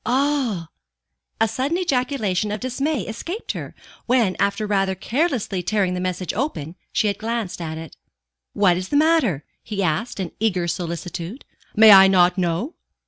"Ah!" 0.03 0.69
A 1.39 1.47
sudden 1.47 1.77
ejaculation 1.77 2.51
of 2.51 2.59
dismay 2.59 3.01
escaped 3.01 3.51
her, 3.51 3.75
when, 4.07 4.35
after 4.39 4.65
rather 4.65 4.95
carelessly 4.95 5.61
tearing 5.61 5.93
the 5.93 5.99
message 5.99 6.33
open, 6.33 6.73
she 6.91 7.05
had 7.05 7.19
glanced 7.19 7.61
at 7.61 7.77
it. 7.77 7.95
"What 8.53 8.77
is 8.77 8.89
the 8.89 8.97
matter?" 8.97 9.45
he 9.61 9.83
asked 9.83 10.19
in 10.19 10.31
eager 10.39 10.67
solicitude. 10.67 11.45
"May 11.75 11.91
I 11.91 12.07
not 12.07 12.35
know?" 12.35 12.73